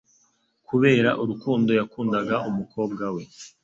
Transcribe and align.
Kubera 0.67 1.09
urukundo 1.23 1.71
yakundaga 1.79 2.35
umukobwa 2.49 3.05
we, 3.15 3.23